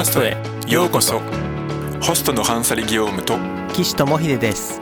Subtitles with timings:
[0.00, 0.34] ラストへ
[0.66, 1.20] ようこそ。
[2.00, 3.36] ホストのハンサリ・ギオームと
[3.74, 4.80] 岸智秀です。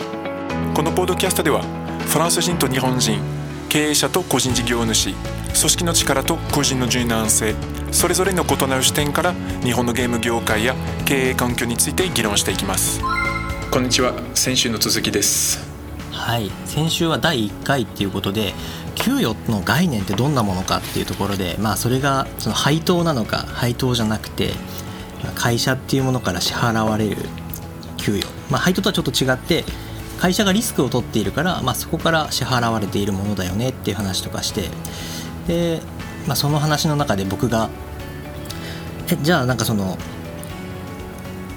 [0.76, 1.62] このポッドキャストでは
[2.06, 3.18] フランス人と日本人
[3.68, 7.56] 経営者と個人事業主組織の力と個人の柔軟性
[7.90, 9.34] それぞれの異なる視点から
[9.64, 13.00] 日本のゲーム業界や経営環境について議論していきます。
[13.72, 14.14] こんにちは。
[14.34, 15.68] 先週の続きです。
[16.12, 16.48] はい。
[16.64, 18.54] 先週は第1回っていうことで
[18.94, 24.50] 給与の概念ってどんなものかっていうところでまあそれがその配当なのか配当じゃなくて
[25.34, 27.16] 会社っていうものから支払われる
[27.96, 29.64] 給与、まあ、配当とはちょっと違って
[30.18, 34.68] 会社がリスクを取っているから、まあ、そこから支払われているものだよねっていう話とかして。
[35.46, 35.80] で、
[36.26, 37.70] まあ、その話の中で僕が
[39.10, 39.96] えじゃあなんかその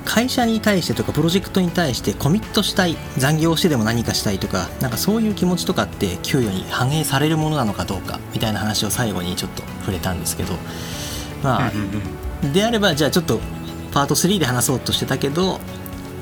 [0.06, 10.54] 会社に対してとかプロジェクトに対してコミットしたい残業してでも何かしたいとかなんかそういう気持ちとかって給与に反映されるものなのかどうかみたいな話を最後にちょっと触れたんですけど。
[11.44, 11.72] まあ
[12.54, 13.40] であればじゃあちょっと
[13.94, 15.60] パート3で話そうとしてたけど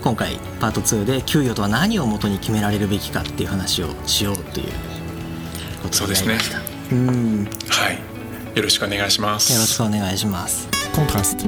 [0.03, 4.67] 今回パート2で給与とは何をもとに決められるべきかっていう話をしようという
[5.84, 6.59] ことになりました。
[6.92, 7.45] う、ね、ん。
[7.45, 8.58] はい。
[8.58, 9.53] よろしくお願いします。
[9.53, 10.67] よろしくお願いします。
[10.95, 11.45] コントラスト。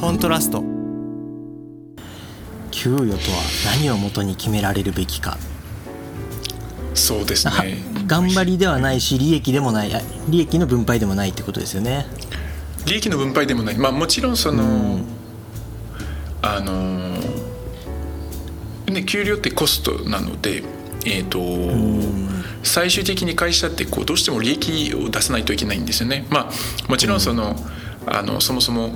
[0.00, 0.62] コントラスト。
[2.70, 3.42] 給与とは
[3.76, 5.38] 何をもとに決められるべきか。
[6.94, 7.96] そうですね。
[8.06, 9.90] 頑張りではないし利益でもない
[10.28, 12.06] 利益の分配でもないってことですよね
[12.86, 13.78] 利益の分配でもない。
[13.78, 14.66] まあもちろんその、う
[14.98, 15.04] ん、
[16.42, 17.18] あの
[18.86, 20.62] ね給料ってコストなので
[21.06, 21.38] えーと、
[22.64, 26.26] 最終的に会社ってこうどうしても利益を出さないといけないんですよね。
[26.30, 27.54] まあ、もちろんその、
[28.06, 28.90] あのそもそも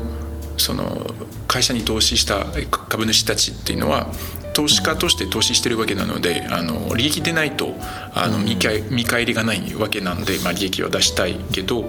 [0.57, 1.07] その
[1.47, 2.47] 会社に投資した
[2.89, 4.09] 株主たちっていうのは
[4.53, 7.75] 投資家として投資してるわけなのであの利益でないと
[8.15, 11.87] あの見返りがないわけなんで、まあ、利益は出したいけど、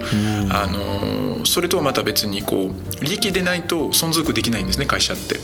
[0.50, 5.36] あのそれとはまた別にこう利益でないと存続できないんですね会社って。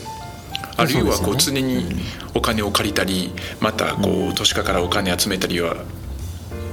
[0.77, 1.85] あるいはこう常に
[2.33, 5.75] お金を借りたりまたこう投資家からお金集めたりは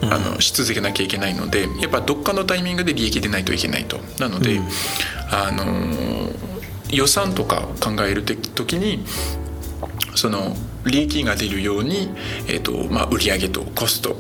[0.03, 3.99] あのし続けなきゃいけないのでやっぱどっかのタイミングで利益出ないといけないと。
[4.21, 4.61] なので、
[5.33, 5.65] あの
[6.91, 9.05] 予算とか考える時に
[10.15, 12.09] その利益が出るように、
[12.47, 14.17] えーとまあ、売上とコストを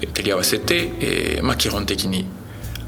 [0.00, 2.26] 照り合わせて、えーまあ、基本的に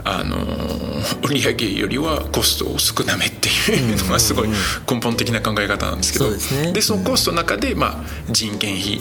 [0.04, 0.36] あの
[1.28, 4.48] 売上よりはコストを少なめっていうのがすごい
[4.90, 6.30] 根本的な考え方なんですけど、
[6.72, 9.00] でそのコストの中で、まあ、人件費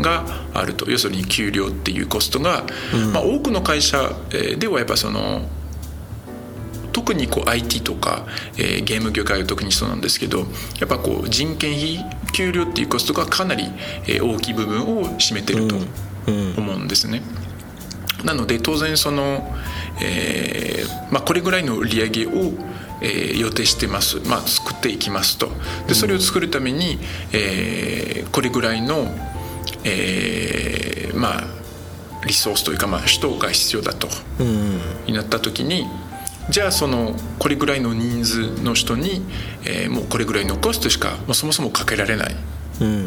[0.00, 0.90] があると。
[0.90, 2.64] 要するに給料っていうコストが、
[3.12, 4.12] まあ、多くの会社
[4.58, 5.48] ではやっぱその
[6.94, 8.24] 特にこう IT とか、
[8.56, 10.46] えー、ゲーム業界は特にそうなんですけど
[10.80, 11.98] やっぱこう人件費
[12.32, 13.64] 給料っていうコストがかなり、
[14.06, 15.76] えー、大きい部分を占めてると
[16.56, 17.22] 思うんですね。
[18.24, 19.54] なので当然その
[20.00, 22.30] えーまあ、これぐらいの売り上げを、
[23.00, 25.48] えー、予定してます、まあ、作っていきますと。
[25.86, 26.98] でそれを作るために、
[27.32, 29.06] えー、これぐらいの、
[29.84, 31.44] えー、まあ
[32.26, 34.08] リソースというか、まあ、人が必要だと、
[34.40, 35.86] うん、になった時に
[36.50, 39.22] じゃあそのこれぐらいの人数の人に、
[39.64, 42.36] えー、もうこれぐらいのコストしかもうそもそもかけられない。
[42.80, 43.04] うんうんうん、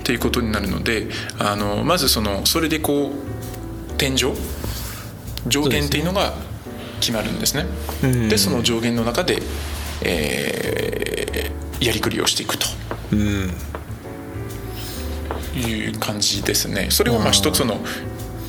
[0.00, 1.06] っていうことになるので
[1.38, 4.34] あのまずそのそれでこう天井
[5.46, 6.34] 上限っていうのが
[7.00, 7.66] 決まるんですね。
[8.28, 9.40] でその上限の中で、
[10.04, 12.66] えー、やりくりをしていくと。
[15.54, 16.88] いう感じですね。
[16.90, 17.78] それはまあ一つの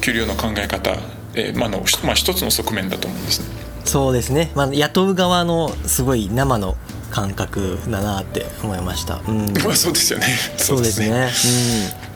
[0.02, 0.96] 給料の考え方、
[1.36, 3.63] えー、まあのまあ一つの側面だと思うんですね。
[3.86, 4.52] そうですね。
[4.56, 6.78] まあ雇う側のすごい生の
[7.12, 9.22] 感覚だなって思いました。
[9.28, 10.26] うん、 まあそうですよ ね。
[10.58, 11.10] そうですね。
[11.10, 12.14] うん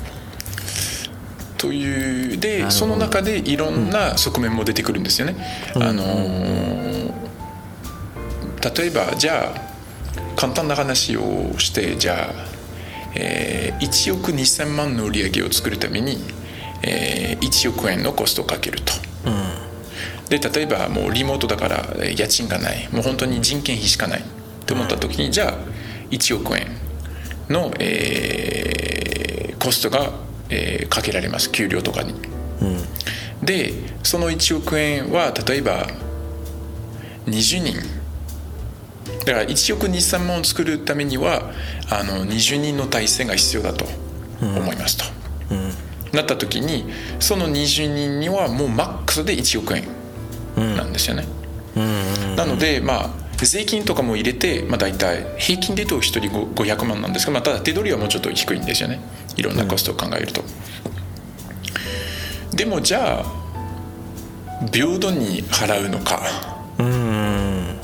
[1.57, 5.35] というでその中でいろんな側面も出てくるんですよね。
[5.75, 6.11] うん、あの例
[8.87, 9.61] えばじゃあ
[10.35, 12.35] 簡単な話をしてじゃあ、
[13.15, 16.19] えー、1億2,000万の売り上げを作るために、
[16.83, 18.93] えー、1億円のコストをかけると。
[19.25, 19.66] うん
[20.29, 22.89] で例えばもうリモートだから家賃がない。
[22.91, 24.23] もう本当に人件費しかない。
[24.65, 25.53] と思った時にじゃあ
[26.11, 26.67] 1億円
[27.49, 31.51] の、えー、コストがえー、かけられます。
[31.51, 32.13] 給料とかに。
[32.61, 35.87] うん、でその1億円は例えば
[37.25, 37.75] 20人。
[39.25, 41.51] だから1億23万を作るためには
[41.89, 43.85] あの20人の体制が必要だと
[44.41, 45.03] 思いますと。
[45.51, 45.57] うん。
[45.59, 45.71] うん、
[46.13, 46.85] なった時に
[47.19, 49.83] その20人にはもうマックスで1億円
[50.57, 51.25] なんですよね。
[52.35, 53.09] なのでまあ
[53.45, 56.21] 税金とかも入れて、まあ、大体平均で言うと1人
[56.55, 58.99] 500万なんですけど、まあ、ただ手取りはもうちょっと低いんですよね。
[59.35, 60.41] いろんなコストを考えると、
[62.51, 63.47] うん、でもじゃあ
[64.73, 66.21] 平等に払うのか。
[66.79, 67.77] うん。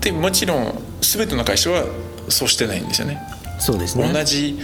[0.00, 1.84] ってもちろん全ての会社は
[2.28, 3.22] そうしてないんですよね。
[3.58, 4.10] そうですね。
[4.12, 4.58] 同じ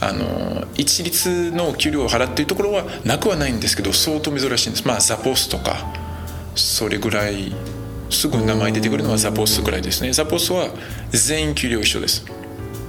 [0.00, 4.86] あの一律の給料を払っているところはなくはないんですけど相当珍しいんです。
[4.86, 5.92] まあザポスとか
[6.58, 7.54] それぐらい
[8.10, 10.12] すぐ名前出てくるのはザポスぐらいですね。
[10.12, 10.68] ザポスは
[11.10, 12.24] 全員給料一緒です。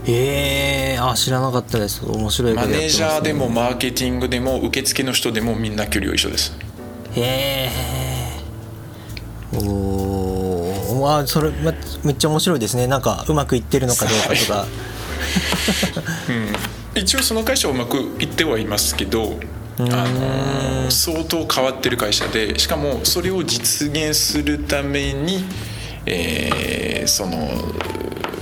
[0.05, 2.05] へえあ知らなかったです。
[2.05, 6.57] 面白いマネージャーでもマーケティングでも受付の人でもみんな給料一緒です。
[7.15, 7.69] へえ。
[9.53, 11.73] おおあそれま
[12.03, 12.87] めっちゃ面白いですね。
[12.87, 14.65] なんかうまくいってるのかどうかとか、
[16.95, 19.39] うん、一応その会社はうまくいってはいますけど
[19.79, 25.45] あの相当変わってる会社でしかもそれを実現するために、
[26.05, 27.47] えー、その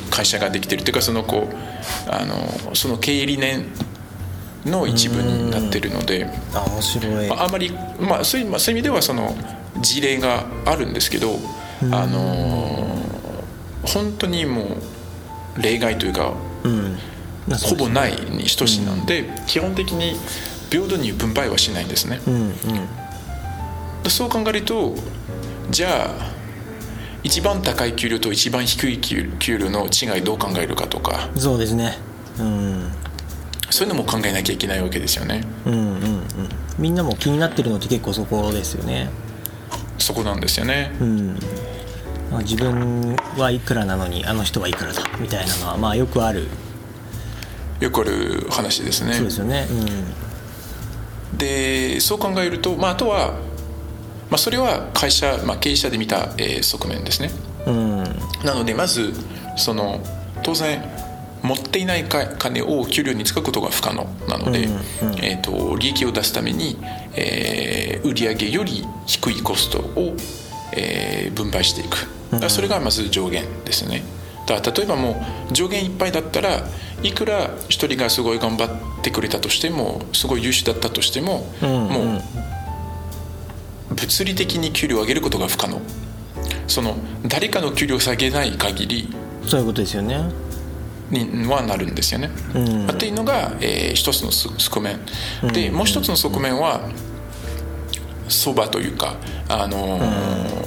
[0.10, 3.66] 会社ができてるというかそのこうあのその経営理念
[4.66, 9.36] の一部になってるのであ面白い、まあ、あまり、まあ、そういうまあ、そういう意味ではその
[9.80, 11.36] 事例があるんですけど
[11.92, 12.98] あの
[13.84, 14.64] 本当にも
[15.58, 16.98] う例外というか、うん、
[17.56, 20.16] ほぼないに等しいなんで、基本的に
[20.70, 22.48] 平等に分配はしないんですね、うんう
[24.08, 24.96] ん、そう考えると
[25.70, 26.38] じゃあ
[27.24, 31.30] 一番高い給料と一番低い給料の違いどう考えるかとか。
[31.36, 31.98] そうですね。
[32.40, 32.92] うん
[33.70, 35.44] そういうのも考えなきゃいけないわけですよね。
[35.66, 35.74] うん。
[35.74, 35.82] うん。
[35.82, 36.24] うん。
[36.80, 39.10] みんなも気になってるのって結構そこですよね。
[39.98, 40.96] そこなんですよね。
[41.02, 41.40] うん。
[42.44, 46.48] 自分はいくらなのにあの人はいくらだみたいなのはまあよくある。
[47.82, 49.16] よくある話ですね。
[49.16, 49.68] そうですよね。
[49.70, 50.27] うん
[51.36, 53.36] でそう考えると、まあ、あとは
[54.30, 57.32] まあ、それは会社、まあ、経営者で見た、えー、側面ですね、
[57.66, 58.04] うん、
[58.44, 59.14] なのでまず
[59.56, 60.02] その
[60.44, 60.84] 当然
[61.44, 66.78] 持っていない金を給料に使うことが不可能なので、うんうん、えーと、利益を出すために、
[67.16, 70.16] えー、売上より低いコストを、
[70.74, 72.18] えー、分配していく。
[72.32, 74.04] だそれがまず上限ですね
[74.48, 76.64] だ例えばもう上限いっぱいだったら
[77.04, 82.18] いくら一人がすごい頑張ってくれたとしてもすごい優秀だったとしても、うんうん、も
[83.92, 85.82] う物理的に給料を上げることが不可能。
[86.68, 89.10] その誰かの給料を下げない限り
[89.46, 90.30] そういうことですよね。
[91.10, 92.30] にはなるんですよね。
[92.54, 95.00] うん、っていうのが、えー、一つの側面。
[95.54, 96.90] で、もう一つの側面は
[98.28, 99.16] 相場というか
[99.48, 100.64] あのーうん、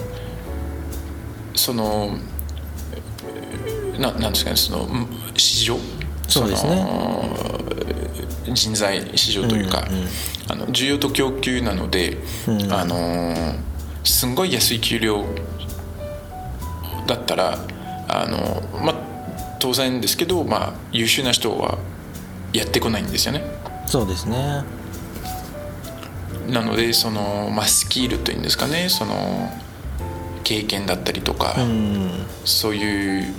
[1.55, 2.17] その
[4.00, 4.88] ななんですかねその
[5.37, 5.79] 市場？
[6.26, 6.87] そうですね。
[8.52, 10.06] 人材市場というか、うんうん、
[10.49, 12.17] あの需要と供給なので、
[12.49, 13.55] うん、あの
[14.02, 15.25] すんごい安い給料
[17.06, 17.58] だったら
[18.08, 18.94] あの、まあ、
[19.58, 21.79] 当然ですけど、まあ、優秀な人は
[22.52, 23.44] やってこないんですよね。
[23.87, 24.64] そうですね。
[26.49, 29.52] なのでその、まあ、スキルというんですかねその
[30.43, 33.35] 経験だったりとか、うん、そういう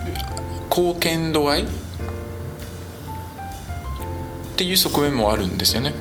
[0.74, 1.64] 貢献度合い？
[1.64, 1.66] っ
[4.56, 5.94] ていう側面もあるんですよね。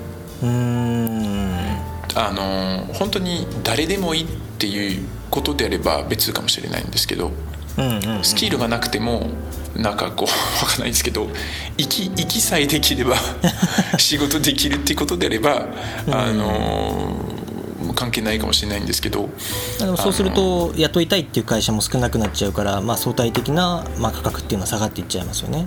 [2.15, 4.27] あの本当に誰でもいいっ
[4.59, 7.31] ていうことであれば別かもしれないんですけど、
[8.23, 9.29] スキルがなくても
[9.77, 10.29] なんかこう
[10.65, 11.29] 分かんないですけど
[11.79, 13.17] 息息さえできれば
[13.99, 15.67] 仕事できるっていうことであれば、
[16.11, 17.17] あの
[18.01, 19.29] 関係ないかもしれないんですけど
[19.79, 25.67] でもそうすると雇いたいっていう会社も少なくなっちゃうから、まあ、相対的な、まあ、価格っていうのは下がっていっちゃいますよね。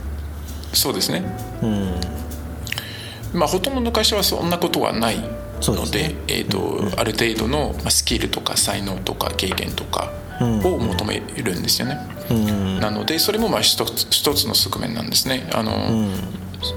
[0.73, 1.23] そうですね、
[1.61, 3.39] うん。
[3.39, 5.17] まあ、ほとんどの会社はそんなことはない
[5.61, 10.11] ので、ね、えーと、うん、ある程度のスキルとか才能とか経験とか
[10.41, 11.99] を求めるんですよね、
[12.31, 15.47] うん、なのでそれもまあ一つ一つの側面なんですね。
[15.53, 16.09] あの、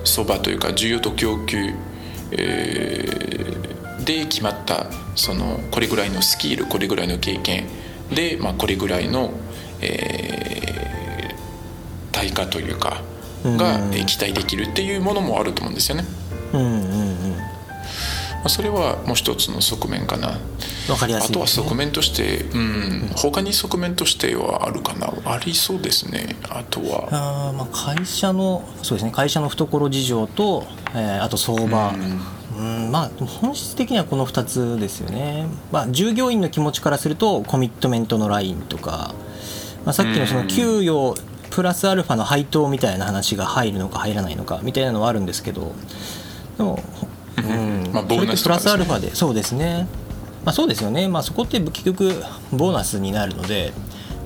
[0.04, 1.75] 相場というか需要と供給、
[2.32, 3.55] えー、
[4.06, 4.86] で決まった
[5.16, 7.66] そのこれぐらいのスキルこれぐらいの経験
[8.14, 9.32] で、まあ、これぐらいの、
[9.82, 13.02] えー、対価というか
[13.44, 16.04] が期待できるっていうものもあると思うんですよね。
[16.52, 17.36] うんうんうん。
[17.36, 20.38] まあ、それはもう一つの側面かな。
[20.88, 25.12] わかりやすい、ね、あとは側面として、うん、他に側面としてはあるかな。
[25.25, 26.36] ありそうですね。
[26.48, 27.08] あとは。
[27.50, 29.10] あ、まあ、会社のそうですね。
[29.10, 32.20] 会社の懐事情と、えー、あと相場、うん、うん
[32.90, 39.14] まあ、本質的にはこの2つですよね、まあ、従業員の気持ちからするとコミットメントのラインとか、
[39.85, 41.14] まあ、さっきのその給与
[41.50, 45.73] プラスアルファの配当みたいな話が入るのか入らないのかみたいなのはあるんですけど。
[46.57, 46.83] でも、
[47.38, 49.87] うん、まあ、ボーナスプラスアルファでそうですね、
[50.45, 52.14] まあ、そうですよね、まあ、そこって結局
[52.52, 53.73] ボーナスになるので、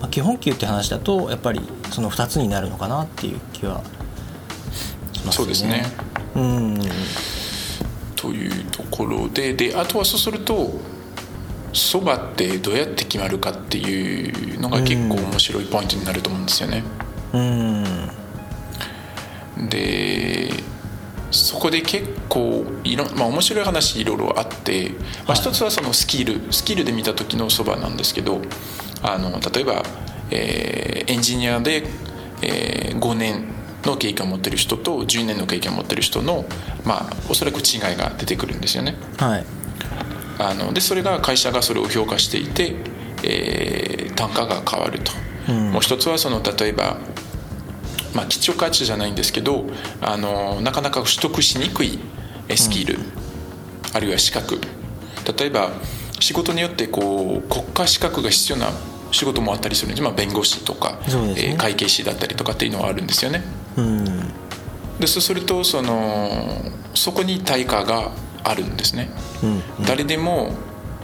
[0.00, 3.82] まあ、基本給って話だとやっぱりその2つになるのかなっていう気は
[5.12, 5.32] しますね。
[5.32, 5.84] そうですね。
[6.36, 6.78] うん
[8.20, 10.78] というところでであとはそうすると
[11.72, 16.82] そばってどうやって決まるかっていうのが結構面白いポイントになると思うんですよね。
[17.32, 17.38] う
[19.62, 19.68] ん。
[19.68, 20.50] で
[21.30, 24.90] そこで結構いろ、まあ、面白い話いろいろあって、
[25.26, 28.42] まあ、一つはそのスキル、スキルで見た時のそばなんですけど
[29.02, 29.82] あの例えば、
[30.30, 31.84] えーエンジニアで、
[32.42, 36.44] えー5年の経験を持ってる人と10年の経験を持ってる人の、
[36.84, 38.96] まあ、おそらく違いが出てくるんですよね。
[39.18, 39.44] はい。
[40.38, 42.74] あのでそれが会社がそれを評価していて、
[43.22, 45.12] えー単価が変わると、
[45.48, 45.70] うん。
[45.72, 46.98] もう一つはその例えば、
[48.14, 49.64] まあ、基調価値じゃないんですけど
[50.02, 51.98] あのなかなか取得しにくい
[52.48, 52.98] えスキル、
[53.94, 54.60] あるいは資格。
[55.38, 55.70] 例えば
[56.18, 58.70] 仕事によってこう国家資格が必要な
[59.12, 60.98] 仕事もあったりするんです、まあ、弁護士とか、ね。
[61.06, 63.42] えー会計士だったりとかっていうのはあるんですよね。
[63.76, 64.04] うん。
[64.98, 66.62] でそうするとその
[66.94, 68.10] そこに対価が
[68.44, 69.10] あるんですね。
[69.42, 69.46] う
[69.82, 70.52] ん誰でも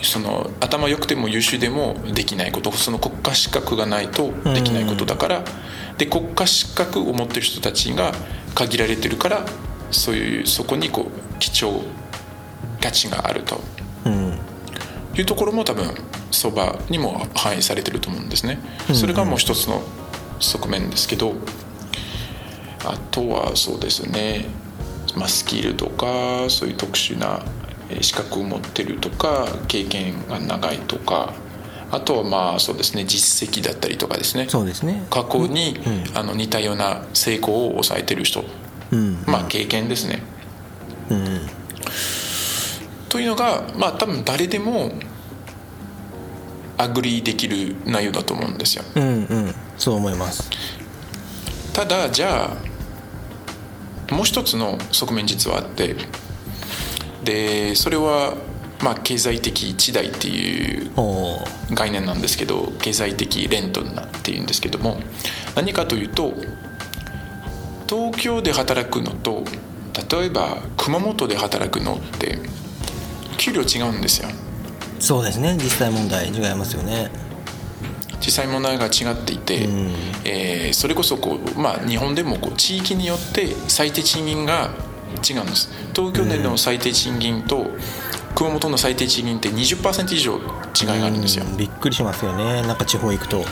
[0.02, 2.70] その頭良くても優秀でもできないこと。
[2.72, 5.42] その国家資格がないとできないことだから、
[5.96, 8.12] で国家資格を持ってる人たちが
[8.54, 9.46] 限られてるから
[9.90, 11.82] そういうそこにこう貴重
[12.82, 13.60] 価値があると。
[14.04, 14.38] うん。
[15.16, 15.94] いうところも多分
[16.30, 18.58] 相場にも反映されてると思うんですね。
[18.90, 18.94] うん。
[18.94, 19.82] それがもう一つの
[20.40, 21.34] 側面ですけど
[22.86, 24.46] あとはそうですね、
[25.16, 27.40] まあ、スキルとかそういう特殊な
[27.88, 31.32] えー資格を持ってるとか経験が長いとか
[31.90, 34.46] あとはまあそうですね実績だったりとかですね。
[34.48, 35.06] そうですね。
[35.08, 36.18] 過去に、うん。
[36.18, 38.44] あの似たような成功を抑えてる人。
[38.90, 39.22] うん。
[39.26, 40.20] まあ経験ですね。
[41.10, 41.40] うん。
[43.08, 44.90] というのがまあ多分誰でも
[46.76, 48.84] agree できる内容だと思うんですよ。
[48.96, 49.08] うんう
[49.48, 49.54] ん。
[49.78, 50.50] そう思います。
[51.72, 52.65] ただじゃあ
[54.10, 55.96] もう一つの側面実はあって
[57.24, 58.34] でそれは
[58.82, 60.90] まあ経済的地代っていう
[61.72, 64.98] 概念なんですけど経済的 rent なんていうんですけども
[65.54, 66.34] 何かというと
[67.88, 69.44] 東京で働くのと
[70.10, 72.38] 例えば熊本で働くのって
[73.38, 74.28] 給料違うんですよ。
[74.98, 75.54] そうですね。
[75.56, 77.10] 実際問題違いますよね
[78.26, 79.94] 実際問題が違っていて、うん。
[80.24, 84.70] えーそれこそこう、まあ、日本でもこう地域によって最低賃金が
[85.28, 85.70] 違うんです。
[85.94, 87.70] 東京での最低賃金と
[88.34, 91.44] 熊本の最低賃金って20%以上違いがあるんですよ。
[91.48, 91.56] うん。
[91.56, 92.62] びっくりしますよね。
[92.62, 93.44] なんか地方行くと。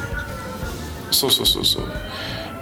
[1.13, 1.85] そうそうそうそう。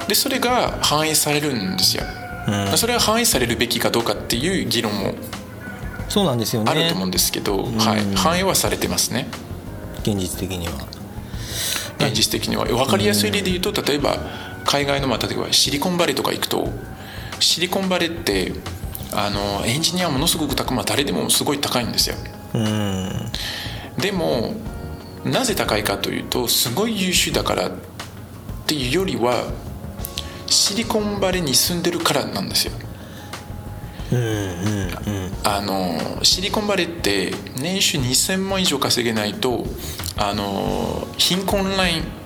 [0.06, 2.04] でそれが反映されるんですよ、
[2.46, 2.76] うん。
[2.76, 5.14] それが反映されるべきかどうかっていう議論も
[6.08, 6.70] そうなんですよね。
[6.70, 9.28] あると思うんですけど、はい、反映はされてますね。
[10.02, 10.72] 現実的には
[12.06, 12.64] 現実的には。
[12.64, 14.16] 分かりやすい例で言うと例えば
[14.64, 16.68] 海外の、まあ、例えばシリコンバレーとか行くと
[17.40, 18.52] シリコンバレーって
[19.14, 22.16] あのエンジニアはものすごく高く、まあ、誰でもすごい高いんですよ。
[22.54, 23.12] うん。
[23.98, 24.54] でも
[25.24, 27.72] なぜ高いかというとすごい優秀だからっ
[28.66, 29.52] ていうよりは
[30.46, 32.72] シリコンバレーに住んでるからなんですよ。
[34.12, 35.32] うんうんうん。
[35.44, 39.64] あのシリコンバレーって年収2000万以上稼げないと
[40.16, 42.22] あの貧困ライン。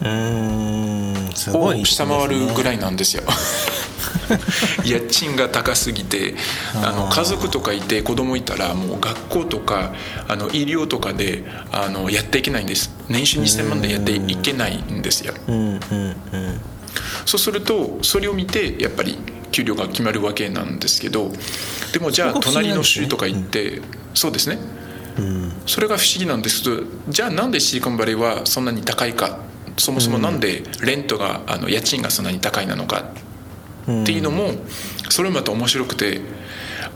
[0.00, 3.22] を下回るぐらいいなんですよ。
[4.84, 6.34] 家賃が高すぎて
[6.74, 9.92] あの家族とかいて子供いたらもう学校とか
[10.28, 12.90] あの医療とかであのやっていけないんです。
[13.08, 15.34] 年収2000万でやっていけないんですよ。
[15.48, 15.80] うんうん
[16.32, 16.60] うん。
[17.26, 19.18] そうするとそれを見てやっぱり
[19.50, 21.32] 給料が決まるわけなんですけど
[21.92, 23.80] でもじゃあ隣の州とか行って、
[24.14, 24.58] そうですね。
[24.82, 24.87] うん
[25.66, 26.62] それが不思議なんです。
[26.62, 29.38] けどじゃあなんでシリコンバレーはそんなに高いか？
[29.76, 33.04] そもそもなんでレントがあの家賃がそんなに高いなのか？
[33.86, 34.52] うんっていうのも
[35.08, 36.20] それもまた面白くて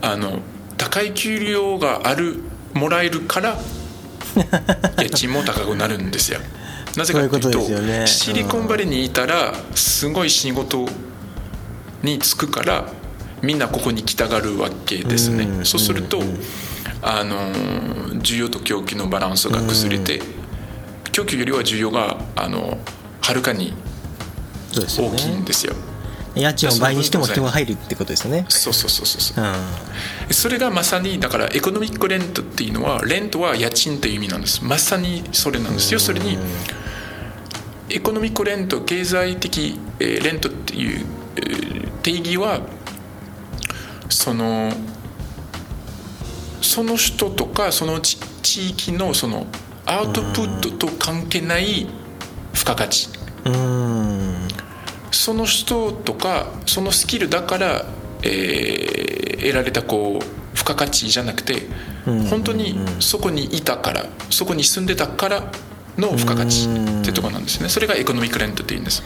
[0.01, 0.39] あの
[0.77, 2.39] 高い給料がある
[2.73, 3.57] もらえるから
[5.01, 6.39] 家賃も高くなるんですよ。
[6.95, 8.05] なぜかというとね。
[8.05, 10.87] シリコンバレーにいたらすごい仕事
[12.03, 12.85] に就くから
[13.41, 15.45] みんなここに来たがるわけですね。
[15.45, 15.65] うん。
[15.65, 16.21] そうすると
[17.03, 17.51] あの
[18.21, 20.21] 需要と供給のバランスが崩れて
[21.11, 22.77] 供給よりは需要があの
[23.21, 23.73] はるかに
[24.73, 25.75] 大きいんねですよ。
[26.35, 28.45] 家賃を倍にしても人が入るってことですよね。
[28.49, 29.45] そうそうそうそうそう。
[29.45, 29.47] う
[30.31, 30.33] ん。
[30.33, 34.63] それがまさにだからエコノミックレントっていうのはレントは家賃という意味なんです。
[34.63, 35.93] まさにそれなんです。
[35.93, 36.39] よそれに
[37.89, 41.05] エコノミックレント経済的えーレントっていう
[41.35, 42.61] えー定義は
[44.09, 44.71] その
[46.63, 49.45] その人とかその地地域のその
[49.85, 51.87] アウトプットと関係ない
[52.53, 53.09] 付加価値。
[53.45, 54.47] うん。
[55.11, 57.85] その人とかそのスキルだから、
[58.23, 59.03] えー
[59.43, 60.23] 得られたこう
[60.55, 61.67] 付付加価値じゃなくて
[62.29, 65.51] 本当にそこにいたからそこに住んでたから
[65.97, 66.67] の付加価値
[67.01, 67.69] ってとこなんですね。
[67.69, 69.03] それがエコノミックレントっていうんです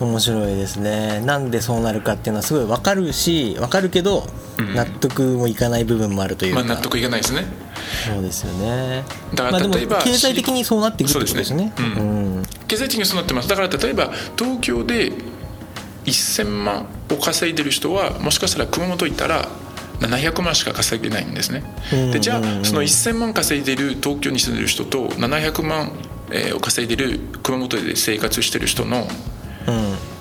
[0.00, 1.20] 面白いですね。
[1.20, 4.26] なんでそうなるかっていうのはすごい分かるし分かるけど、
[4.58, 7.46] 納得もいかない部分もあるというか、まあ、納得いかないですね。
[8.12, 9.04] そうですよね。
[9.34, 11.72] だから例えば、まあ、経済的にそうなってくるってことですね、ね。
[11.78, 13.48] うん、経済的にそうなってます。
[13.48, 15.12] だから例えば東京で
[16.04, 19.48] 1000万を稼いでる人はもしかしたら熊本行ったら
[20.00, 21.64] 700万しか稼げないんですね。
[22.12, 25.92] でじゃあその1000万稼いでる東京に住んでる人と700万
[26.54, 29.06] を稼いでる熊本で生活してる人の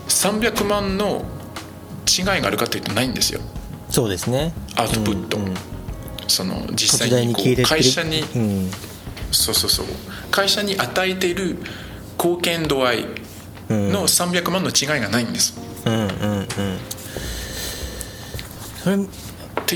[0.07, 1.25] 300万の
[2.05, 3.41] 違いがあるかというとないんですよ。
[3.89, 4.53] そうですね。
[4.75, 5.53] アウトプット、うんうん、
[6.27, 8.71] その実際にこう会社に、うん、
[9.31, 9.85] そうそうそう。
[10.31, 11.57] 会社に与えている
[12.17, 13.05] 貢献度合い
[13.69, 15.59] の300万の違いがないんです。
[15.85, 16.47] うんうんうん。
[18.83, 18.97] それ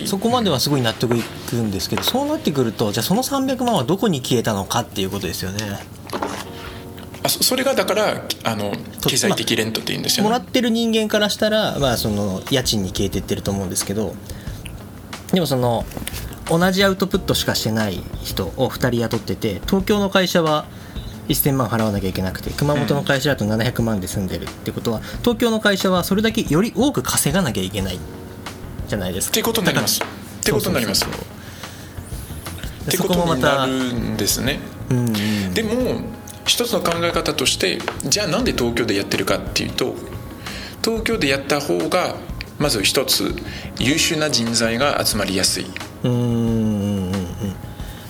[0.06, 5.80] そこまではすごい納得いくんですけどそうなってくるとじゃあその300万はどこに消えたのかっていうことですよね
[7.30, 8.74] あそれがだからあの
[9.08, 14.16] 経済的レントっていうんですよ、ね、もらってる人間からしたら、まあ、その家賃に消えてってると思うんですけど
[15.32, 15.86] でもその
[16.50, 20.66] 同じアウトプットしかしてない人を2人雇ってて東京の会社は
[21.28, 28.00] 1000万払わなきゃいけなくて熊本の会社だと700万で住んでるってことは東京の会社はそれだけより多く稼がなきゃいけない
[28.88, 29.32] じゃないですか。
[29.32, 30.02] っていうことになります。
[30.02, 31.06] ってことになります。
[31.06, 31.08] っ
[32.92, 34.60] てことになるんですね。
[34.90, 36.02] うんうん、でも
[36.50, 39.96] 一つの考え方としてじゃあなんで東京でやってるかっていうと
[40.84, 42.16] 東京でやった方が
[42.58, 43.36] まず一つ
[43.80, 45.66] 優秀な人材が集まりやすい。
[46.04, 47.12] うん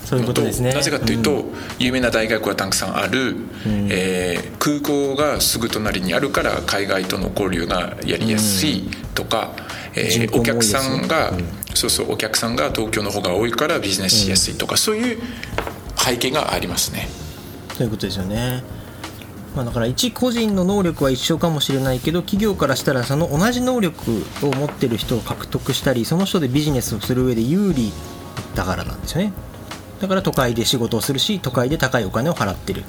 [0.05, 0.73] そういうことですね。
[0.73, 9.53] なぜかというと、うん、有名な大学はたくさんある、うん、えー、空港がすぐ隣にあるから海外との交流がやりやすいとか、
[9.95, 11.33] うん、えー、お客さんが、
[11.75, 15.21] そうそうお客さんが東京の方が多いからビジネスしやすいとか、そういう
[15.95, 17.07] 背景がありますね。
[17.79, 18.61] ということですよね。
[19.55, 27.91] まあ、だから一個人の能力は一緒かもしれないけど企業からしたらその同じ能力を持ってる人を獲得したりその人でビジネスをする上で有利
[28.53, 29.33] だからなんですよね。
[30.01, 32.83] だから都会で仕事をするし都会で高いお金を払ってる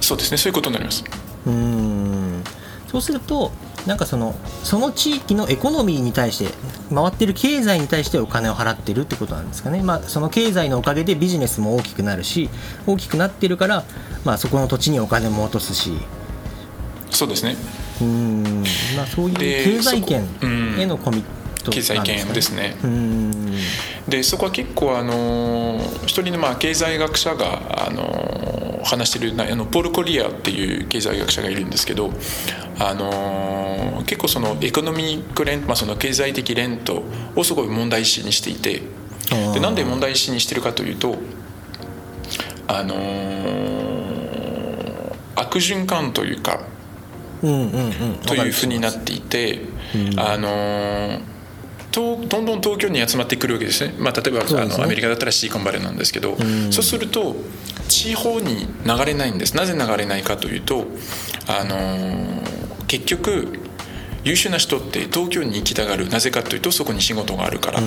[0.00, 1.04] そうですねそういうことになります
[1.46, 2.42] うん
[2.88, 3.52] そうすると
[3.86, 6.52] なんかそのその地域のエコノミーに対して
[6.94, 12.48] 回ってる経済に対してお金を払ってるってことなんですかね、まあ、その経済のおかげでビジネスも大きくなるし
[12.86, 13.84] 大きくなってるから、
[14.24, 15.92] まあ、そこの土地にお金も落とすし。
[17.10, 17.56] そうですね。
[18.00, 18.62] うん、
[18.96, 20.26] まあ、そういう経済圏
[20.78, 22.76] へのコミット、ね、経済圏ですね。
[22.82, 23.56] うん。
[24.08, 28.47] でそこは結構あの一人のまあ経済学者があの
[28.88, 32.10] 話してるあのポール・コリアっていう経済学者がいるんですけど
[32.78, 37.02] あの結構そのエコノミックレント、まあ、その経済的レント
[37.36, 38.82] をすごい問題視にしていて
[39.52, 41.16] でなんで問題視にしてるかというと
[42.66, 42.94] あの
[45.36, 46.60] 悪循環というか、
[47.42, 47.66] うんうんう
[48.14, 49.60] ん、というふうになっていて、
[49.94, 51.20] うん、あの
[51.92, 57.36] どんどん東京に集まってくるわけですね、まあ、例えば、ね、あのアメリカだったらシリコンバレーなんですけど、うん、そうすると
[57.88, 59.56] 地方に流れないんです。
[59.56, 60.86] なぜ流れないかというと、
[61.46, 63.58] あのー、結局
[64.24, 66.08] 優秀な人って東京に行きたがる。
[66.08, 67.80] なぜかというとそこに仕事があるから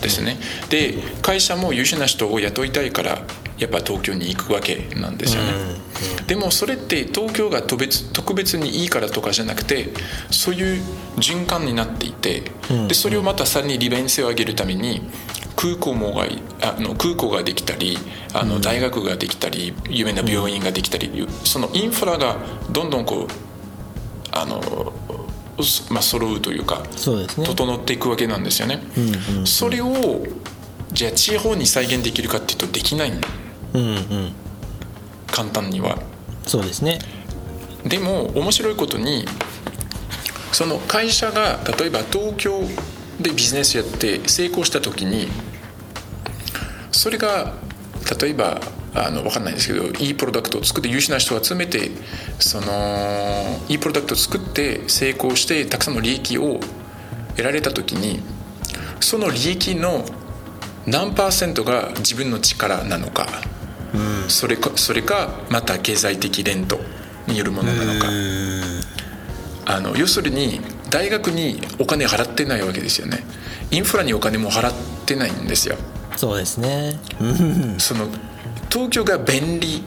[0.00, 0.38] ですね、
[0.70, 3.22] で会社も優秀な人を雇いたいから
[3.58, 5.48] やっぱ東京に行くわけなんですよね、
[6.26, 9.88] でもそれって東京が特別特別にいいからとかじゃなくて
[10.30, 10.82] そういう
[11.16, 12.42] 循環になっていて、
[12.88, 15.02] でそれをまたさらに利便性を上げるために
[15.56, 16.26] 空港もが
[16.62, 17.98] あの空港ができたり
[18.32, 22.36] あの大学ができたり有名な病院ができたり、そのインフラが
[22.70, 23.28] どんどんこう
[24.30, 24.92] あの
[25.90, 30.24] まあ、揃うというかそうです、ね、整っていくわけなんですよね、うんうん、それを
[30.92, 33.12] じゃあ地方に再現できるかっていうとできない、
[33.78, 34.32] うんうん、
[35.26, 35.98] 簡単には。
[36.46, 36.98] そうですね。
[37.84, 39.24] でも面白いことに
[40.52, 42.60] その会社が例えば東京
[43.20, 45.28] でビジネスやって成功した時に
[46.90, 47.54] それが
[48.20, 48.60] 例えば
[48.94, 51.90] あの分かんないですけどいいプロダクトを作って優秀な人を集めて
[52.38, 56.60] そのいいプロダクトを作って成功してたくさんの利益を
[57.36, 58.20] 得られた時に
[59.00, 60.04] その利益の
[60.86, 63.57] 何パーセントが自分の力なのか、うん、
[64.28, 66.80] それかそれかまた経済的レント
[67.26, 68.08] によるものなのか。
[69.70, 73.24] あの要するに大学にお金払ってないわけですよね。
[73.70, 74.74] インフラにお金も払っ
[75.04, 75.76] てないんですよ。
[76.16, 76.98] そうですね。
[77.78, 78.08] その
[78.70, 79.84] 東京が便利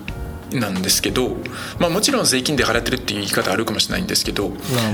[0.54, 1.38] なんですけど、
[1.80, 4.52] まあ、もちろん税金で払ってるっていう言い方あるかもしれないんですけど、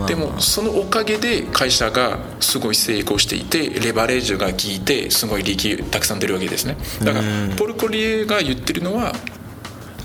[0.07, 6.77] でもそのおかげで会社がすごい成功していてレバレージが効いてすごい利益たくさん出るわけですね。
[7.03, 7.55] だからうん。
[7.55, 9.13] ポル・コリエが言ってるのは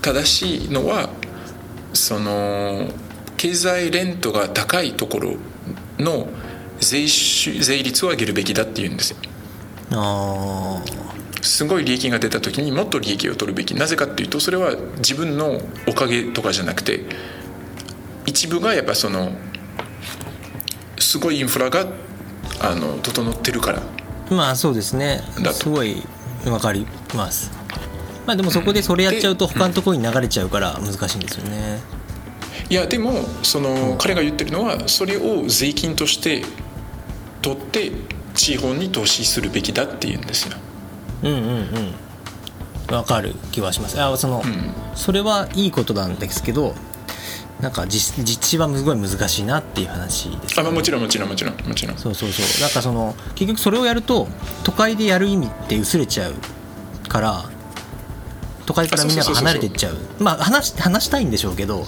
[0.01, 1.11] 正しいのは
[1.93, 2.89] その
[3.37, 5.35] 経済レントが高いところ
[5.99, 6.29] の
[6.81, 9.17] 税収税率を上げるべきだっていうんですよ。
[9.93, 10.83] あ
[11.43, 13.75] すごい利益が出た時にもっと利益を取るべき。
[13.75, 17.05] なぜかっていうとそれは自分のおかげとかじゃなくて
[18.25, 19.33] 一部がやっぱその
[20.99, 21.87] すごいインフラが
[22.61, 23.83] あの整ってるから。
[24.31, 25.23] あまあそうですね。
[25.53, 26.03] すごい
[26.47, 27.51] わかります。
[28.27, 31.81] まあでもそこでそれやっちゃうと他のところに流れちゃうから難しいんですよね。
[32.71, 36.45] いやでもその彼が言ってるのはそれを税金として
[37.43, 37.91] 取って
[38.35, 40.57] 地方に投資するべきだっていうんですよ
[41.23, 41.39] うんうん
[42.89, 42.95] うん。
[42.95, 44.01] わかる気はします。
[44.01, 44.43] あその、ん。
[44.95, 46.75] それはいいことなんですけど
[47.61, 50.61] なんか実実地はすごい難しいなっていう話です。
[50.61, 51.97] あ、まあ、もちろんもちろんもちろんもちろん。
[51.97, 52.61] そうそうそう。
[52.61, 54.27] なんかその結局それをやると
[54.65, 56.35] 都会でやる意味って薄れちゃう
[57.09, 57.45] から
[58.67, 59.97] 都会からみんなが離れていっちゃう。
[60.19, 61.87] まあ話し話したいんでしょうけど。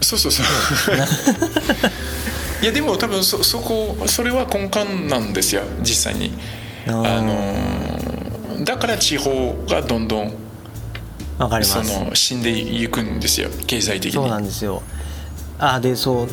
[0.00, 0.46] そうそうそう。
[2.62, 6.32] いやでも多分そそこそれは根幹なんですよ実際に。
[6.86, 7.85] あのー
[8.64, 10.32] だから地方がどんどん
[11.38, 12.00] わかりそます。
[12.04, 14.12] の死んでいくんですよ経済的に。
[14.12, 14.82] そうなんですよ。
[15.58, 16.28] あでそう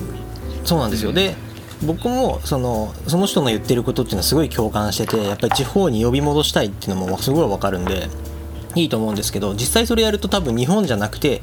[0.66, 1.36] そうなんですよ、で
[1.86, 8.08] 僕もそのその人の言ってることっていうのはすごい共感しててやっぱり地方に呼び戻したいっていうのもすごいわかるんで
[8.76, 11.42] いいと思うんですけど実際それやると多分日本じゃなくて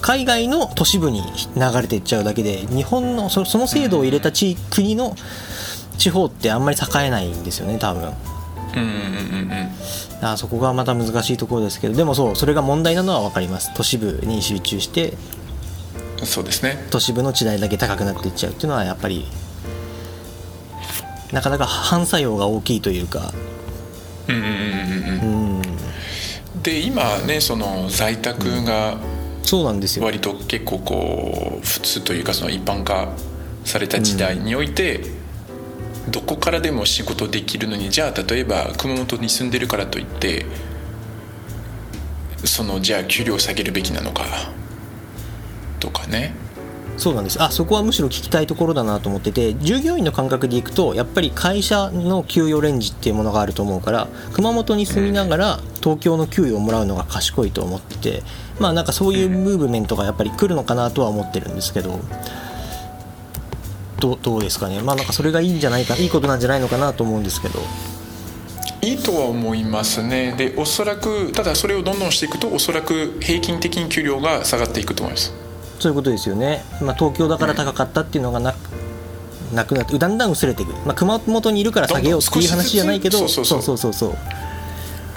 [0.00, 1.22] 海外の都市部に
[1.56, 5.16] 流れていっちゃうだけで日本のそその制度を入れた地国の
[5.98, 8.02] 地方ってあんまり栄えないんですよね多分。
[8.02, 8.41] うんうんうんうん
[10.22, 13.72] あそこがまた難しいところですけどでもそうそれが問題なのは分かります。
[13.74, 15.14] 都市部に集中して
[16.24, 16.86] そうですね。
[16.90, 19.26] 都市部の地代だけ高くなっていっちゃうっていうのはやっぱり
[21.32, 23.32] なかなか 反作用が大きいというか。
[24.28, 25.56] うんうんうんうんうん。
[25.56, 26.62] うん。
[26.62, 28.96] で今ねその在宅が
[29.42, 30.04] そうなんですよ。
[30.04, 33.08] 割と結構こう普通というかその一般化
[33.64, 35.21] された時代において、
[36.08, 40.46] どこからでも仕事できるのにじゃあ例えば熊本に住んでるからといって
[42.44, 44.24] そのじゃあ給料を下げるべきなのか
[45.78, 46.34] とかね。
[46.98, 47.42] そうなんです。
[47.42, 58.22] あそこはむしろ聞きたいところだなと思ってて従業員の感覚でいくとやっぱり会社の給与レンジっていうものがあると思うから熊本に住みながら東京の給与をもらうのが賢いと思ってて
[58.60, 62.00] まあなんかそういうムーブメントがやっぱり来るのかなとは思ってるんですけど。
[64.02, 64.82] どうどうですかね。
[64.82, 67.60] まあなんかそれがいいんじゃないかいいことなんじゃないのかなと思うんですけど。
[68.82, 70.34] いいとは思いますね。
[70.36, 75.32] でおそらくただそれをどんどんしていくとおそらく平均的に給料が下がっていくと思います。
[75.78, 78.56] そういうことですよね、まあ、東京だから高かったっていうのがなく
[79.52, 83.92] なくなってだんだん薄れていく、まあ、熊本にいるから下げようっていう話じゃないけどどんどん少しずつそうそうそう。
[83.92, 84.14] そう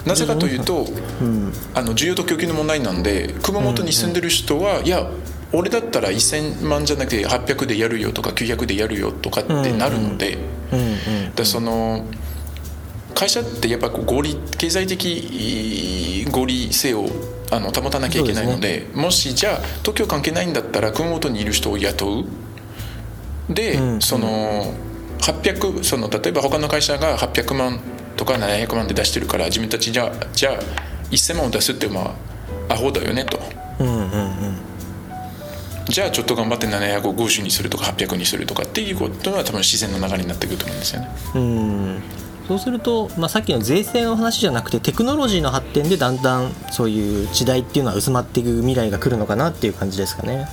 [0.08, 0.86] なぜかというと
[1.20, 1.52] うん。
[1.74, 5.10] あの需要と供給の問題なんで熊本に住んでる人は、いや
[5.52, 10.38] 俺だったら1000万じゃなくて800でやるよとか900でやるよとかってなるので、
[11.44, 12.04] その
[13.14, 17.06] 会社ってやっぱこう合理経済的合理性を
[17.50, 22.24] あの保たなきゃいけないのでもしじゃあ東京関係ないんだったら熊本にいる人を雇う。
[23.48, 24.74] で、うんその
[25.20, 27.80] 800その例えば他の会社が800万
[28.16, 30.58] とか700万で出してるから自分たちじゃあじゃあ
[31.10, 32.14] 1000万を出すってま
[32.68, 33.40] あアホだよねと。
[33.80, 34.45] うんうんうん
[35.96, 41.08] じゃあちょっと頑張って750にするとか800にするとかっていうことは多分自然の流れになってくると思うんですよね。
[41.34, 42.02] うん。
[42.46, 50.46] そうすると、まあ、さっきの税制の話じゃなくてテクノロジーの発展でだんだんそういう時代っていうのは薄まっていく未来が来るのかなっていう感じですかね。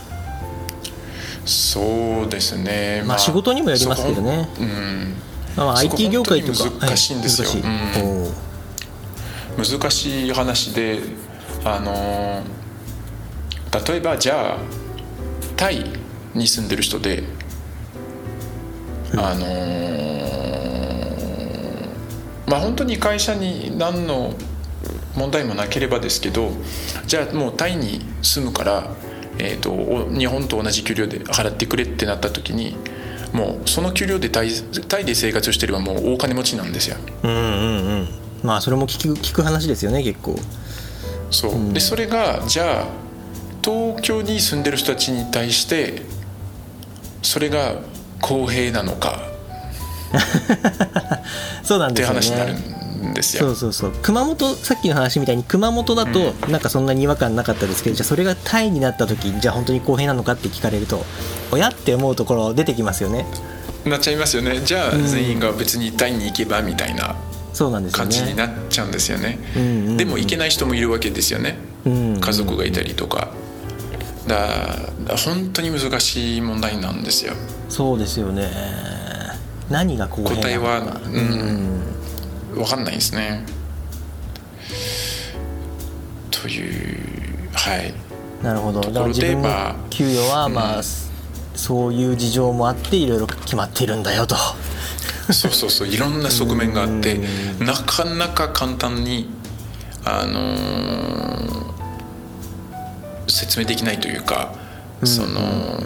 [1.44, 4.48] そうですね、まあ仕事にもよりますけどね。
[4.58, 5.16] うん。
[5.58, 6.70] まあ、IT 業界とか。
[6.80, 7.50] 難しいんですよ。
[7.50, 8.02] はい難しい
[9.60, 9.80] うん。
[9.82, 11.00] 難しい話で
[11.66, 12.64] あのー
[13.88, 14.58] 例えばじゃあ
[15.56, 15.86] タイ
[16.34, 17.24] に住んでる人で、
[19.14, 19.94] あのー
[22.54, 24.34] まあ本当に会社に何の
[25.16, 26.52] 問題もなければですけど
[27.08, 28.96] じゃあもうタイに住むから、
[29.40, 32.76] えー、とお日本と同じ給料で払ってくれってなった時に
[33.34, 34.52] もうその給料でタイ
[34.88, 36.98] タイで生活してればもう大金持ちなんですよ。
[37.24, 38.08] うんうんうん。
[38.44, 40.36] まあそれも聞く聞く話ですよね結構。
[41.32, 41.74] そう。
[41.74, 42.86] でそれがじゃあ
[43.64, 46.02] 東京に住んでる人たちに対して
[47.22, 47.76] それが
[48.22, 49.22] 公平なのか
[51.64, 52.20] そうなんってですよね。
[52.20, 53.48] 話になるんんですよ。
[53.48, 53.92] そうそうそう。
[54.02, 61.06] 熊本さっきの話みたいに熊本だとなんかそんなに違和感なかったですけど、じゃあそれがタイになった時じゃあ本当に公平なのかって聞かれると
[61.52, 63.26] 親って思うところ出てきますよね。
[63.86, 64.62] なっちゃいますよね。
[64.64, 67.16] じゃあ全員が別にタイに行けばみたいな
[67.54, 69.40] そうなんですよ感じにねなっちゃうんですよね。
[69.56, 69.98] うんうんうん。
[69.98, 71.58] でも行けない人もいるわけですよね。
[71.86, 72.20] うん。
[72.20, 73.30] 家族がいたりとか
[74.28, 74.38] だ
[75.06, 77.34] だ本当に難しい問題なんですよ。
[77.70, 78.50] そうですよね。
[79.70, 81.82] 何が公平答えはうん
[82.56, 83.46] 分かんないですね。
[86.32, 87.94] というはい。
[88.44, 88.82] なるほど。
[88.82, 90.84] だから自分の給与はまあ、うん
[91.56, 94.36] そういう事情もあっていろいろ決まっているんだよと。
[95.32, 95.88] そうそうそう。
[95.88, 97.20] いろんな側面があって
[97.60, 99.30] なかなか簡単に
[100.04, 101.63] あのー
[103.44, 104.54] 説明できないというか
[105.04, 105.80] その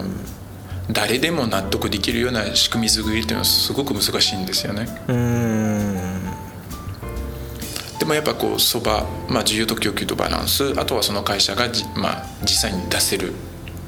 [0.90, 4.86] 誰でも納得できるような仕組み作りっていうのはすごく難しいんですよね。
[7.98, 13.34] でもやっぱこうそば、まあ、需要と供給とバランスあとはその会社がじ、まあ、実際に出せる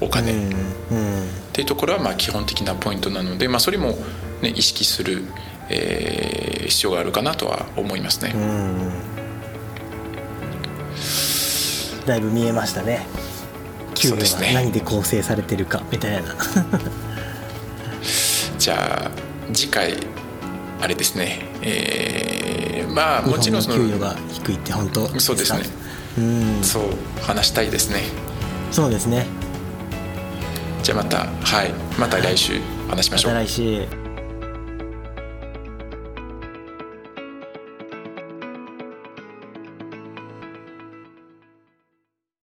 [0.00, 0.32] お金。
[0.32, 1.28] っうん。
[1.52, 3.96] ていうところはまあ基本的なポイントなので、まあ、それも、
[4.42, 5.24] ね、意識する、
[5.70, 8.32] えー必要があるかなとは思いますね。
[8.34, 8.90] うん。
[12.06, 13.06] だいぶ見えましたね
[14.00, 14.54] 給与がそうですね。
[14.54, 16.34] 何で構成されてるかみたいな。
[18.58, 19.10] じゃあ
[19.54, 19.94] 次回
[20.80, 25.20] あれですね、えーまあもちろんその給与が低いって本当か？
[25.20, 25.60] そうですね。
[26.18, 26.58] うん。
[26.62, 26.84] そう
[27.22, 28.00] 話したいですね。
[28.72, 29.26] そうですね。
[30.82, 31.72] じゃあまたはい。
[31.98, 33.86] また来週話しましょう、また来週